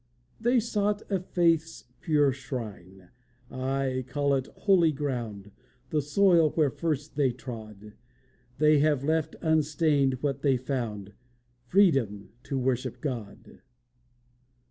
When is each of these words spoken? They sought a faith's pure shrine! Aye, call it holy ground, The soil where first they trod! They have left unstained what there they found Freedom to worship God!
They 0.39 0.59
sought 0.59 1.03
a 1.11 1.19
faith's 1.19 1.83
pure 1.99 2.31
shrine! 2.33 3.09
Aye, 3.51 4.03
call 4.07 4.33
it 4.33 4.47
holy 4.47 4.91
ground, 4.91 5.51
The 5.91 6.01
soil 6.01 6.49
where 6.55 6.71
first 6.71 7.15
they 7.15 7.31
trod! 7.31 7.93
They 8.57 8.79
have 8.79 9.03
left 9.03 9.35
unstained 9.41 10.15
what 10.23 10.41
there 10.41 10.53
they 10.57 10.57
found 10.57 11.13
Freedom 11.67 12.29
to 12.45 12.57
worship 12.57 12.99
God! 12.99 13.61